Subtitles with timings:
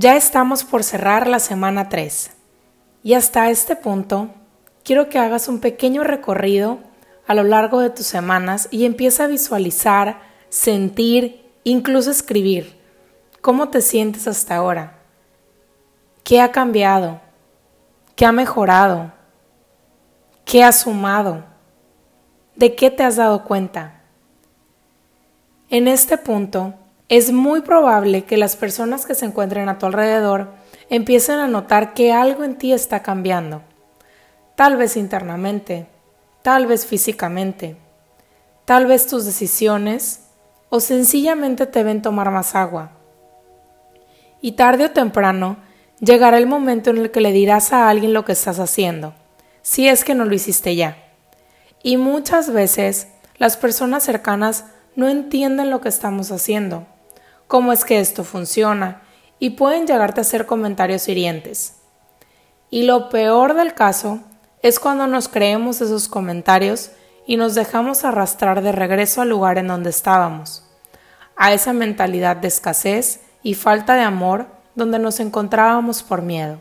[0.00, 2.30] Ya estamos por cerrar la semana 3
[3.02, 4.28] y hasta este punto
[4.84, 6.78] quiero que hagas un pequeño recorrido
[7.26, 12.80] a lo largo de tus semanas y empieza a visualizar, sentir, incluso escribir.
[13.40, 15.00] Cómo te sientes hasta ahora,
[16.22, 17.20] qué ha cambiado,
[18.14, 19.10] qué ha mejorado,
[20.44, 21.42] qué ha sumado,
[22.54, 24.00] de qué te has dado cuenta.
[25.70, 26.74] En este punto,
[27.08, 30.50] es muy probable que las personas que se encuentren a tu alrededor
[30.90, 33.62] empiecen a notar que algo en ti está cambiando,
[34.56, 35.86] tal vez internamente,
[36.42, 37.76] tal vez físicamente,
[38.66, 40.24] tal vez tus decisiones
[40.68, 42.92] o sencillamente te ven tomar más agua.
[44.42, 45.56] Y tarde o temprano
[46.00, 49.14] llegará el momento en el que le dirás a alguien lo que estás haciendo,
[49.62, 50.98] si es que no lo hiciste ya.
[51.82, 56.86] Y muchas veces las personas cercanas no entienden lo que estamos haciendo
[57.48, 59.02] cómo es que esto funciona
[59.40, 61.74] y pueden llegarte a hacer comentarios hirientes.
[62.70, 64.20] Y lo peor del caso
[64.62, 66.90] es cuando nos creemos esos comentarios
[67.26, 70.64] y nos dejamos arrastrar de regreso al lugar en donde estábamos,
[71.36, 76.60] a esa mentalidad de escasez y falta de amor donde nos encontrábamos por miedo.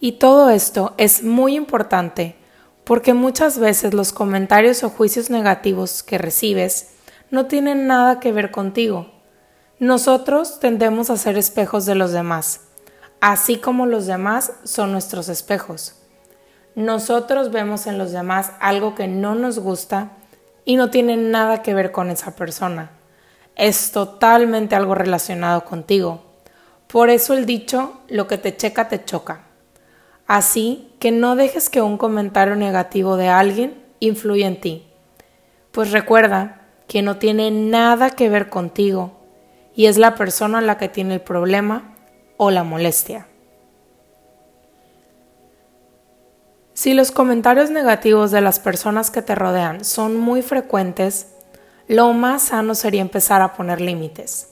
[0.00, 2.36] Y todo esto es muy importante
[2.84, 6.88] porque muchas veces los comentarios o juicios negativos que recibes
[7.32, 9.10] no tienen nada que ver contigo.
[9.78, 12.68] Nosotros tendemos a ser espejos de los demás,
[13.22, 15.96] así como los demás son nuestros espejos.
[16.74, 20.10] Nosotros vemos en los demás algo que no nos gusta
[20.66, 22.90] y no tiene nada que ver con esa persona.
[23.56, 26.22] Es totalmente algo relacionado contigo.
[26.86, 29.46] Por eso el dicho, lo que te checa te choca.
[30.26, 34.86] Así que no dejes que un comentario negativo de alguien influya en ti.
[35.70, 36.61] Pues recuerda
[36.92, 39.12] que no tiene nada que ver contigo
[39.74, 41.94] y es la persona la que tiene el problema
[42.36, 43.28] o la molestia.
[46.74, 51.28] Si los comentarios negativos de las personas que te rodean son muy frecuentes,
[51.88, 54.48] lo más sano sería empezar a poner límites.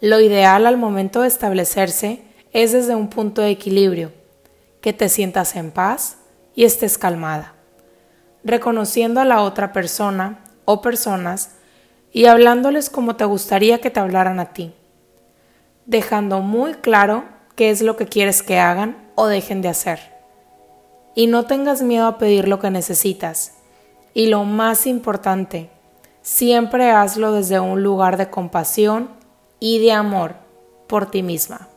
[0.00, 2.22] Lo ideal al momento de establecerse
[2.54, 4.12] es desde un punto de equilibrio,
[4.80, 6.16] que te sientas en paz
[6.54, 7.52] y estés calmada,
[8.44, 11.56] reconociendo a la otra persona o personas
[12.12, 14.72] y hablándoles como te gustaría que te hablaran a ti,
[15.86, 17.24] dejando muy claro
[17.56, 20.00] qué es lo que quieres que hagan o dejen de hacer.
[21.14, 23.54] Y no tengas miedo a pedir lo que necesitas.
[24.14, 25.70] Y lo más importante,
[26.22, 29.10] siempre hazlo desde un lugar de compasión
[29.60, 30.34] y de amor
[30.86, 31.68] por ti misma.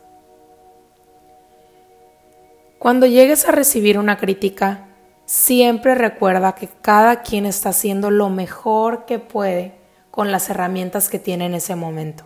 [2.80, 4.86] Cuando llegues a recibir una crítica,
[5.28, 9.74] Siempre recuerda que cada quien está haciendo lo mejor que puede
[10.10, 12.24] con las herramientas que tiene en ese momento.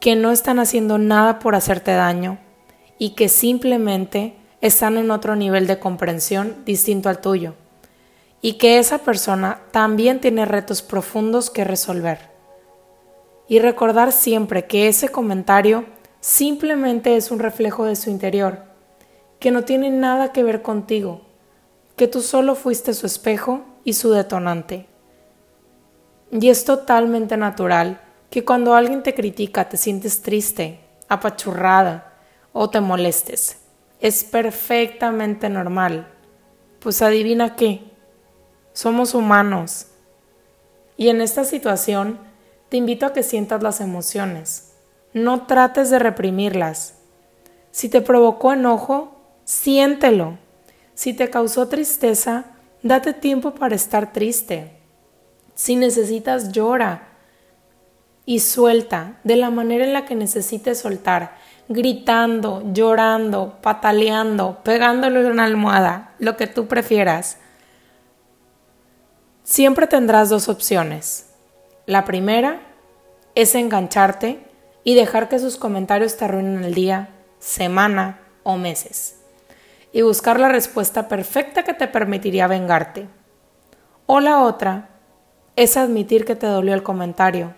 [0.00, 2.38] Que no están haciendo nada por hacerte daño
[2.98, 7.54] y que simplemente están en otro nivel de comprensión distinto al tuyo.
[8.40, 12.28] Y que esa persona también tiene retos profundos que resolver.
[13.46, 15.84] Y recordar siempre que ese comentario
[16.18, 18.64] simplemente es un reflejo de su interior,
[19.38, 21.25] que no tiene nada que ver contigo
[21.96, 24.86] que tú solo fuiste su espejo y su detonante.
[26.30, 32.12] Y es totalmente natural que cuando alguien te critica te sientes triste, apachurrada
[32.52, 33.58] o te molestes.
[34.00, 36.08] Es perfectamente normal.
[36.80, 37.82] Pues adivina qué,
[38.74, 39.86] somos humanos.
[40.98, 42.18] Y en esta situación
[42.68, 44.74] te invito a que sientas las emociones.
[45.14, 46.94] No trates de reprimirlas.
[47.70, 49.14] Si te provocó enojo,
[49.44, 50.38] siéntelo
[50.96, 52.46] si te causó tristeza,
[52.82, 54.72] date tiempo para estar triste.
[55.54, 57.08] Si necesitas, llora
[58.24, 61.36] y suelta de la manera en la que necesites soltar,
[61.68, 67.36] gritando, llorando, pataleando, pegándole una almohada, lo que tú prefieras.
[69.44, 71.26] Siempre tendrás dos opciones.
[71.84, 72.62] La primera
[73.34, 74.40] es engancharte
[74.82, 79.16] y dejar que sus comentarios te arruinen el día, semana o meses
[79.96, 83.08] y buscar la respuesta perfecta que te permitiría vengarte.
[84.04, 84.90] O la otra
[85.56, 87.54] es admitir que te dolió el comentario,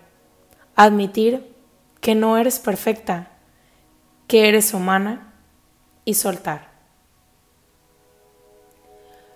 [0.73, 1.53] admitir
[1.99, 3.27] que no eres perfecta,
[4.25, 5.33] que eres humana
[6.05, 6.69] y soltar.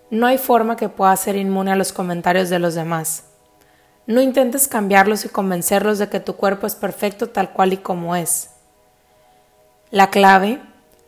[0.09, 3.25] No hay forma que puedas ser inmune a los comentarios de los demás.
[4.07, 8.15] No intentes cambiarlos y convencerlos de que tu cuerpo es perfecto tal cual y como
[8.15, 8.51] es.
[9.91, 10.61] La clave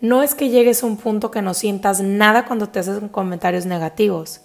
[0.08, 3.66] no es que llegues a un punto que no sientas nada cuando te hacen comentarios
[3.66, 4.42] negativos.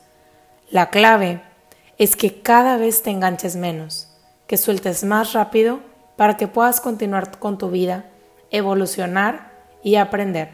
[0.70, 1.42] La clave
[1.98, 4.08] es que cada vez te enganches menos,
[4.46, 5.80] que sueltes más rápido
[6.16, 8.06] para que puedas continuar con tu vida,
[8.50, 9.52] evolucionar
[9.82, 10.50] y aprender,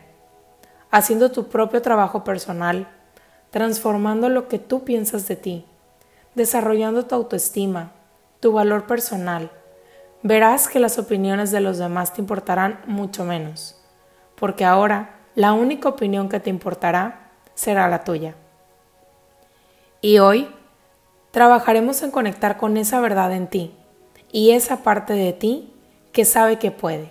[0.91, 2.88] haciendo tu propio trabajo personal,
[3.50, 5.67] transformando lo que tú piensas de ti,
[6.35, 7.93] desarrollando tu autoestima,
[8.41, 9.52] tu valor personal.
[10.25, 13.75] Verás que las opiniones de los demás te importarán mucho menos,
[14.37, 18.35] porque ahora la única opinión que te importará será la tuya.
[20.00, 20.49] Y hoy
[21.31, 23.75] trabajaremos en conectar con esa verdad en ti
[24.31, 25.73] y esa parte de ti
[26.12, 27.11] que sabe que puede.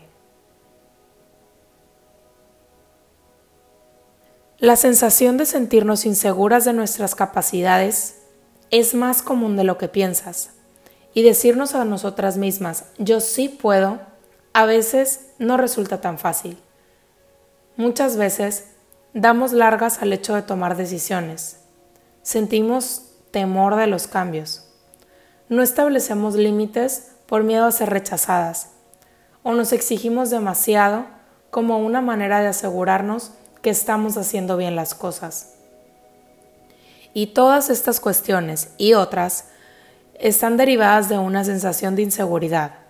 [4.57, 8.22] La sensación de sentirnos inseguras de nuestras capacidades
[8.72, 10.51] es más común de lo que piensas.
[11.13, 14.00] Y decirnos a nosotras mismas, yo sí puedo,
[14.54, 16.57] a veces no resulta tan fácil.
[17.77, 18.68] Muchas veces
[19.13, 21.60] damos largas al hecho de tomar decisiones.
[22.22, 24.66] Sentimos temor de los cambios.
[25.50, 28.69] No establecemos límites por miedo a ser rechazadas.
[29.44, 31.06] O nos exigimos demasiado
[31.51, 33.31] como una manera de asegurarnos
[33.62, 35.56] que estamos haciendo bien las cosas.
[37.13, 39.50] Y todas estas cuestiones y otras
[40.13, 42.85] están derivadas de una sensación de inseguridad,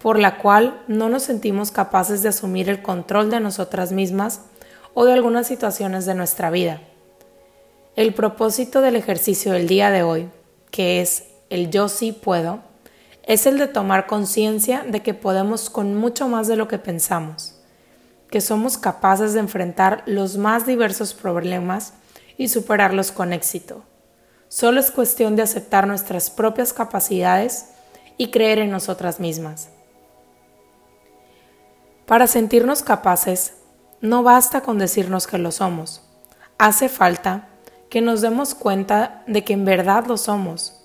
[0.00, 4.42] por la cual no nos sentimos capaces de asumir el control de nosotras mismas
[4.94, 6.80] o de algunas situaciones de nuestra vida.
[7.96, 10.28] El propósito del ejercicio del día de hoy,
[10.70, 12.60] que es el yo sí puedo,
[13.24, 17.56] es el de tomar conciencia de que podemos con mucho más de lo que pensamos,
[18.30, 21.94] que somos capaces de enfrentar los más diversos problemas
[22.36, 23.82] y superarlos con éxito.
[24.48, 27.66] Solo es cuestión de aceptar nuestras propias capacidades
[28.16, 29.68] y creer en nosotras mismas.
[32.08, 33.52] Para sentirnos capaces,
[34.00, 36.00] no basta con decirnos que lo somos.
[36.56, 37.48] Hace falta
[37.90, 40.80] que nos demos cuenta de que en verdad lo somos.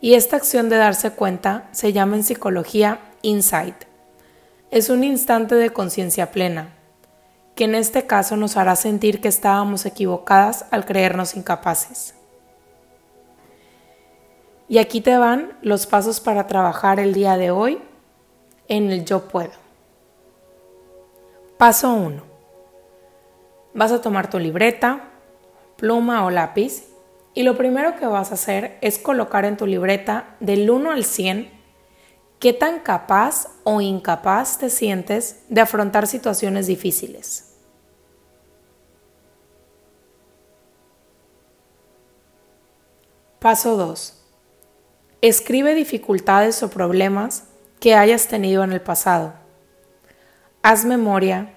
[0.00, 3.74] Y esta acción de darse cuenta se llama en psicología insight.
[4.70, 6.70] Es un instante de conciencia plena,
[7.54, 12.14] que en este caso nos hará sentir que estábamos equivocadas al creernos incapaces.
[14.70, 17.82] Y aquí te van los pasos para trabajar el día de hoy
[18.68, 19.59] en el yo puedo.
[21.60, 22.22] Paso 1.
[23.74, 25.10] Vas a tomar tu libreta,
[25.76, 26.84] pluma o lápiz
[27.34, 31.04] y lo primero que vas a hacer es colocar en tu libreta del 1 al
[31.04, 31.50] 100
[32.38, 37.58] qué tan capaz o incapaz te sientes de afrontar situaciones difíciles.
[43.38, 44.18] Paso 2.
[45.20, 47.44] Escribe dificultades o problemas
[47.80, 49.39] que hayas tenido en el pasado.
[50.62, 51.54] Haz memoria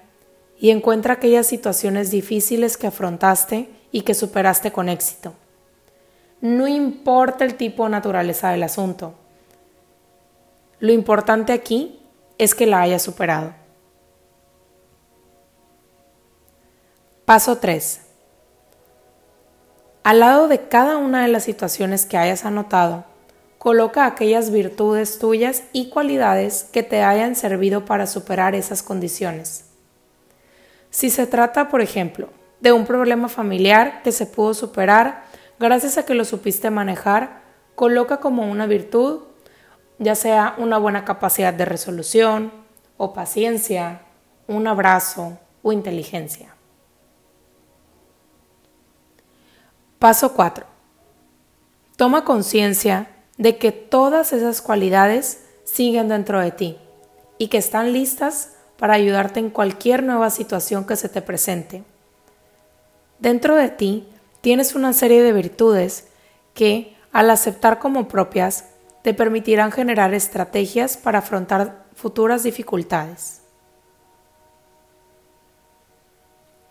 [0.58, 5.34] y encuentra aquellas situaciones difíciles que afrontaste y que superaste con éxito.
[6.40, 9.14] No importa el tipo o naturaleza del asunto.
[10.78, 12.00] Lo importante aquí
[12.38, 13.54] es que la hayas superado.
[17.24, 18.00] Paso 3.
[20.02, 23.06] Al lado de cada una de las situaciones que hayas anotado,
[23.64, 29.64] coloca aquellas virtudes tuyas y cualidades que te hayan servido para superar esas condiciones.
[30.90, 32.28] Si se trata, por ejemplo,
[32.60, 35.24] de un problema familiar que se pudo superar
[35.58, 37.40] gracias a que lo supiste manejar,
[37.74, 39.22] coloca como una virtud,
[39.98, 42.52] ya sea una buena capacidad de resolución
[42.98, 44.02] o paciencia,
[44.46, 46.54] un abrazo o inteligencia.
[49.98, 50.66] Paso 4.
[51.96, 56.78] Toma conciencia de que todas esas cualidades siguen dentro de ti
[57.38, 61.84] y que están listas para ayudarte en cualquier nueva situación que se te presente.
[63.18, 64.08] Dentro de ti
[64.40, 66.08] tienes una serie de virtudes
[66.52, 68.66] que, al aceptar como propias,
[69.02, 73.42] te permitirán generar estrategias para afrontar futuras dificultades.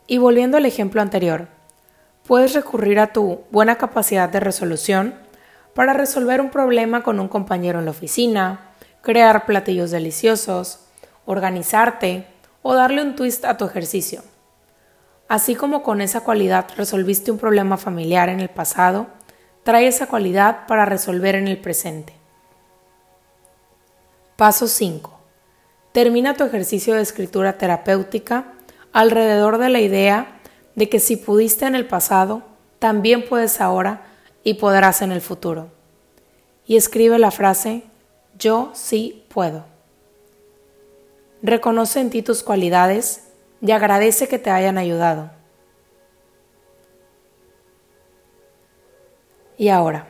[0.08, 1.48] Y volviendo al ejemplo anterior,
[2.28, 5.23] puedes recurrir a tu buena capacidad de resolución
[5.74, 10.80] para resolver un problema con un compañero en la oficina, crear platillos deliciosos,
[11.26, 12.28] organizarte
[12.62, 14.22] o darle un twist a tu ejercicio.
[15.28, 19.08] Así como con esa cualidad resolviste un problema familiar en el pasado,
[19.64, 22.14] trae esa cualidad para resolver en el presente.
[24.36, 25.20] Paso 5.
[25.92, 28.54] Termina tu ejercicio de escritura terapéutica
[28.92, 30.40] alrededor de la idea
[30.76, 32.44] de que si pudiste en el pasado,
[32.80, 34.02] también puedes ahora
[34.44, 35.70] y podrás en el futuro.
[36.66, 37.84] Y escribe la frase,
[38.38, 39.66] yo sí puedo.
[41.42, 43.28] Reconoce en ti tus cualidades
[43.62, 45.32] y agradece que te hayan ayudado.
[49.58, 50.08] Y ahora,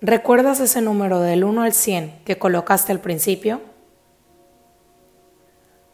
[0.00, 3.60] ¿recuerdas ese número del 1 al 100 que colocaste al principio?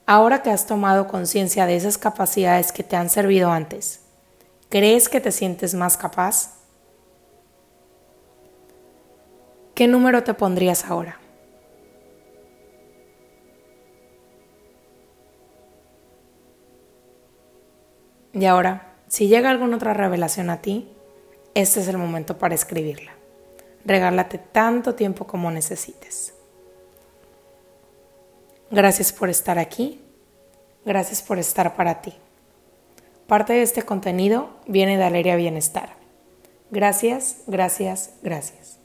[0.07, 4.01] Ahora que has tomado conciencia de esas capacidades que te han servido antes,
[4.69, 6.54] ¿crees que te sientes más capaz?
[9.75, 11.19] ¿Qué número te pondrías ahora?
[18.33, 20.89] Y ahora, si llega alguna otra revelación a ti,
[21.55, 23.13] este es el momento para escribirla.
[23.85, 26.35] Regálate tanto tiempo como necesites.
[28.71, 30.01] Gracias por estar aquí.
[30.85, 32.13] Gracias por estar para ti.
[33.27, 35.91] Parte de este contenido viene de Aleria Bienestar.
[36.71, 38.84] Gracias, gracias, gracias.